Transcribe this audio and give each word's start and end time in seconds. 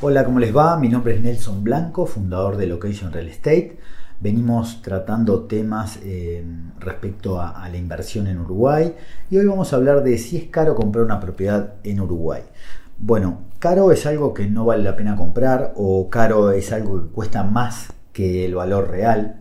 Hola, 0.00 0.24
¿cómo 0.24 0.38
les 0.38 0.56
va? 0.56 0.78
Mi 0.78 0.88
nombre 0.88 1.16
es 1.16 1.20
Nelson 1.20 1.64
Blanco, 1.64 2.06
fundador 2.06 2.56
de 2.56 2.68
Location 2.68 3.12
Real 3.12 3.26
Estate. 3.26 3.78
Venimos 4.20 4.80
tratando 4.80 5.46
temas 5.46 5.98
eh, 6.04 6.44
respecto 6.78 7.40
a, 7.40 7.64
a, 7.64 7.68
la 7.68 7.78
inversión 7.78 8.28
en 8.28 8.38
Uruguay 8.38 8.94
y 9.28 9.38
hoy 9.38 9.46
vamos 9.46 9.72
a 9.72 9.76
hablar 9.76 10.04
de 10.04 10.16
si 10.18 10.36
es 10.36 10.44
caro 10.50 10.76
comprar 10.76 11.04
una 11.04 11.18
propiedad 11.18 11.74
en 11.82 11.98
Uruguay. 12.00 12.42
Bueno, 12.96 13.40
caro 13.58 13.90
es 13.90 14.06
algo 14.06 14.34
que 14.34 14.46
no 14.46 14.64
vale 14.64 14.84
la 14.84 14.94
pena 14.94 15.16
comprar 15.16 15.72
o 15.74 16.08
caro 16.08 16.52
es 16.52 16.70
algo 16.70 17.02
que 17.02 17.08
cuesta 17.08 17.42
más 17.42 17.92
que 18.12 18.44
el 18.44 18.54
valor 18.54 18.90
real. 18.90 19.40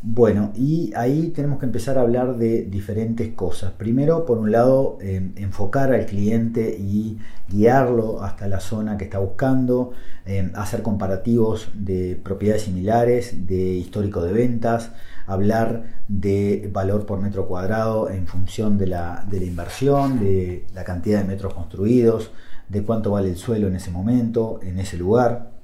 Bueno, 0.00 0.52
y 0.54 0.92
ahí 0.94 1.32
tenemos 1.34 1.58
que 1.58 1.66
empezar 1.66 1.98
a 1.98 2.02
hablar 2.02 2.36
de 2.36 2.62
diferentes 2.62 3.34
cosas. 3.34 3.72
Primero, 3.72 4.26
por 4.26 4.38
un 4.38 4.52
lado, 4.52 4.96
eh, 5.00 5.32
enfocar 5.34 5.92
al 5.92 6.06
cliente 6.06 6.76
y 6.78 7.18
guiarlo 7.48 8.22
hasta 8.22 8.46
la 8.46 8.60
zona 8.60 8.96
que 8.96 9.04
está 9.04 9.18
buscando, 9.18 9.90
eh, 10.24 10.52
hacer 10.54 10.82
comparativos 10.82 11.70
de 11.74 12.18
propiedades 12.22 12.62
similares, 12.62 13.48
de 13.48 13.56
histórico 13.56 14.22
de 14.22 14.32
ventas, 14.32 14.92
hablar 15.26 15.82
de 16.06 16.70
valor 16.72 17.04
por 17.04 17.20
metro 17.20 17.48
cuadrado 17.48 18.08
en 18.08 18.28
función 18.28 18.78
de 18.78 18.86
la, 18.86 19.26
de 19.28 19.40
la 19.40 19.46
inversión, 19.46 20.20
de 20.20 20.64
la 20.74 20.84
cantidad 20.84 21.18
de 21.20 21.26
metros 21.26 21.54
construidos, 21.54 22.30
de 22.68 22.84
cuánto 22.84 23.10
vale 23.10 23.30
el 23.30 23.36
suelo 23.36 23.66
en 23.66 23.74
ese 23.74 23.90
momento, 23.90 24.60
en 24.62 24.78
ese 24.78 24.96
lugar. 24.96 25.57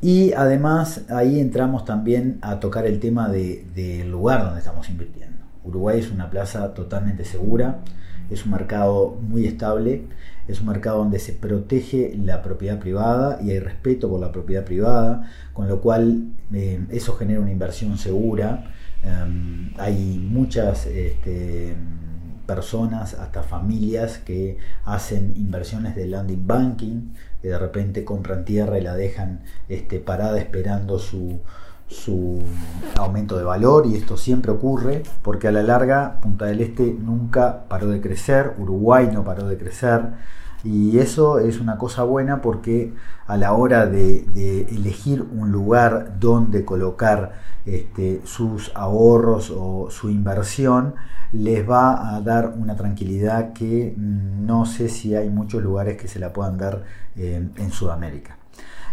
Y 0.00 0.32
además 0.32 1.02
ahí 1.08 1.40
entramos 1.40 1.84
también 1.84 2.38
a 2.40 2.60
tocar 2.60 2.86
el 2.86 3.00
tema 3.00 3.28
del 3.28 3.74
de, 3.74 4.04
lugar 4.04 4.44
donde 4.44 4.60
estamos 4.60 4.88
invirtiendo. 4.88 5.38
Uruguay 5.64 5.98
es 5.98 6.10
una 6.10 6.30
plaza 6.30 6.72
totalmente 6.72 7.24
segura, 7.24 7.80
es 8.30 8.44
un 8.44 8.52
mercado 8.52 9.18
muy 9.20 9.46
estable, 9.46 10.04
es 10.46 10.60
un 10.60 10.68
mercado 10.68 10.98
donde 10.98 11.18
se 11.18 11.32
protege 11.32 12.16
la 12.16 12.42
propiedad 12.42 12.78
privada 12.78 13.40
y 13.42 13.50
hay 13.50 13.58
respeto 13.58 14.08
por 14.08 14.20
la 14.20 14.30
propiedad 14.30 14.64
privada, 14.64 15.30
con 15.52 15.68
lo 15.68 15.80
cual 15.80 16.28
eh, 16.52 16.80
eso 16.90 17.14
genera 17.16 17.40
una 17.40 17.50
inversión 17.50 17.98
segura. 17.98 18.72
Um, 19.04 19.70
hay 19.78 20.18
muchas 20.18 20.86
este, 20.86 21.74
personas, 22.48 23.12
hasta 23.12 23.42
familias 23.42 24.16
que 24.16 24.56
hacen 24.86 25.34
inversiones 25.36 25.94
de 25.94 26.06
landing 26.06 26.46
banking, 26.46 27.12
que 27.42 27.48
de 27.48 27.58
repente 27.58 28.06
compran 28.06 28.46
tierra 28.46 28.78
y 28.78 28.82
la 28.82 28.96
dejan 28.96 29.42
este, 29.68 30.00
parada 30.00 30.38
esperando 30.38 30.98
su, 30.98 31.40
su 31.88 32.42
aumento 32.96 33.36
de 33.36 33.44
valor 33.44 33.86
y 33.86 33.96
esto 33.96 34.16
siempre 34.16 34.50
ocurre 34.50 35.02
porque 35.20 35.48
a 35.48 35.52
la 35.52 35.62
larga 35.62 36.20
Punta 36.22 36.46
del 36.46 36.62
Este 36.62 36.96
nunca 36.98 37.68
paró 37.68 37.88
de 37.88 38.00
crecer, 38.00 38.54
Uruguay 38.56 39.10
no 39.12 39.24
paró 39.24 39.46
de 39.46 39.58
crecer 39.58 40.00
y 40.64 40.98
eso 40.98 41.38
es 41.38 41.60
una 41.60 41.78
cosa 41.78 42.02
buena 42.02 42.42
porque 42.42 42.92
a 43.26 43.36
la 43.36 43.52
hora 43.52 43.86
de, 43.86 44.66
elegir 44.70 45.22
un 45.22 45.52
lugar 45.52 46.18
donde 46.18 46.64
colocar 46.64 47.32
este, 47.64 48.22
sus 48.24 48.72
ahorros 48.74 49.52
o 49.54 49.90
su 49.90 50.10
inversión, 50.10 50.94
les 51.32 51.68
va 51.68 52.16
a 52.16 52.20
dar 52.22 52.54
una 52.56 52.74
tranquilidad 52.74 53.52
que 53.52 53.94
no 53.96 54.64
sé 54.64 54.88
si 54.88 55.14
hay 55.14 55.28
muchos 55.28 55.62
lugares 55.62 55.96
que 55.98 56.08
se 56.08 56.18
la 56.18 56.32
puedan 56.32 56.56
dar 56.56 56.84
eh, 57.16 57.46
en 57.56 57.70
Sudamérica. 57.70 58.38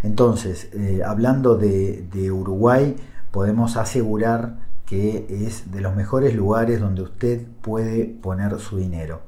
Entonces, 0.03 0.69
eh, 0.73 1.01
hablando 1.05 1.55
de, 1.55 2.07
de 2.11 2.31
Uruguay, 2.31 2.95
podemos 3.31 3.77
asegurar 3.77 4.57
que 4.85 5.25
es 5.29 5.71
de 5.71 5.81
los 5.81 5.95
mejores 5.95 6.35
lugares 6.35 6.79
donde 6.79 7.01
usted 7.01 7.47
puede 7.61 8.05
poner 8.05 8.59
su 8.59 8.77
dinero. 8.77 9.21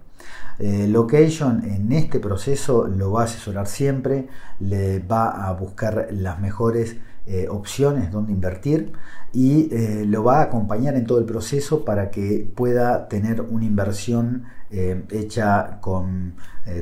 Eh, 0.59 0.87
location 0.87 1.63
en 1.65 1.91
este 1.91 2.19
proceso 2.19 2.87
lo 2.87 3.11
va 3.11 3.21
a 3.21 3.25
asesorar 3.25 3.67
siempre, 3.67 4.27
le 4.59 4.99
va 4.99 5.47
a 5.47 5.53
buscar 5.53 6.07
las 6.11 6.39
mejores 6.39 6.97
eh, 7.27 7.47
opciones 7.49 8.11
donde 8.11 8.31
invertir 8.31 8.93
y 9.33 9.69
eh, 9.71 10.05
lo 10.07 10.23
va 10.23 10.39
a 10.39 10.43
acompañar 10.43 10.95
en 10.95 11.05
todo 11.05 11.19
el 11.19 11.25
proceso 11.25 11.85
para 11.85 12.09
que 12.09 12.51
pueda 12.55 13.07
tener 13.07 13.41
una 13.41 13.65
inversión 13.65 14.45
hecha 14.69 15.79
con 15.79 16.35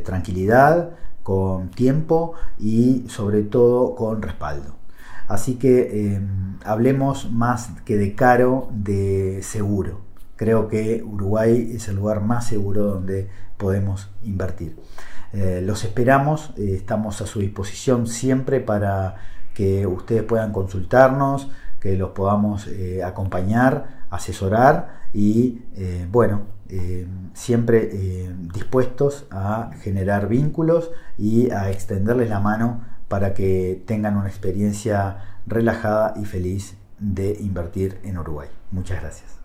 tranquilidad, 0.03 0.95
con 1.21 1.69
tiempo 1.69 2.33
y 2.57 3.05
sobre 3.09 3.43
todo 3.43 3.93
con 3.93 4.23
respaldo. 4.23 4.75
Así 5.27 5.55
que 5.55 6.19
hablemos 6.63 7.31
más 7.31 7.69
que 7.85 7.95
de 7.95 8.15
caro, 8.15 8.69
de 8.71 9.41
seguro. 9.43 10.04
Creo 10.35 10.67
que 10.67 11.01
Uruguay 11.03 11.71
es 11.75 11.87
el 11.87 11.95
lugar 11.95 12.21
más 12.21 12.47
seguro 12.47 12.83
donde 12.83 13.29
podemos 13.57 14.09
invertir. 14.23 14.75
Eh, 15.33 15.61
los 15.61 15.83
esperamos, 15.83 16.53
eh, 16.57 16.75
estamos 16.75 17.21
a 17.21 17.25
su 17.25 17.39
disposición 17.39 18.07
siempre 18.07 18.59
para 18.59 19.15
que 19.53 19.87
ustedes 19.87 20.23
puedan 20.23 20.51
consultarnos, 20.51 21.49
que 21.79 21.97
los 21.97 22.11
podamos 22.11 22.67
eh, 22.67 23.03
acompañar, 23.03 24.05
asesorar 24.09 25.05
y 25.13 25.61
bueno, 26.11 26.41
siempre 27.33 27.89
dispuestos 28.53 29.27
a 29.31 29.71
generar 29.81 30.27
vínculos 30.27 30.91
y 31.17 31.51
a 31.51 31.69
extenderles 31.69 32.29
la 32.29 32.41
mano 32.41 32.81
para 33.07 33.33
que 33.33 33.81
tengan 33.85 34.17
una 34.17 34.27
experiencia 34.27 35.39
relajada 35.47 36.15
y 36.17 36.25
feliz 36.25 36.75
de 36.99 37.37
invertir 37.39 37.99
en 38.03 38.17
Uruguay. 38.17 38.49
Muchas 38.71 39.01
gracias. 39.01 39.44